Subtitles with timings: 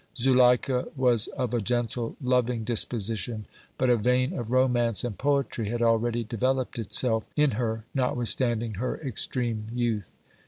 [0.17, 3.45] Zuleika was of a gentle, loving disposition,
[3.77, 8.97] but a vein of romance and poetry had already developed itself in her notwithstanding her
[8.99, 10.17] extreme youth.